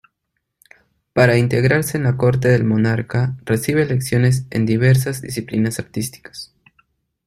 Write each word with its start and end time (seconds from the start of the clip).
Para 1.13 1.37
integrarse 1.37 1.95
en 1.95 2.05
la 2.05 2.17
corte 2.17 2.47
del 2.47 2.63
monarca, 2.63 3.37
recibe 3.45 3.85
lecciones 3.85 4.47
en 4.49 4.65
diversas 4.65 5.21
disciplinas 5.21 5.77
artísticas. 5.77 6.55